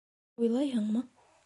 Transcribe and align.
—Уйлайһыңмы? 0.41 1.05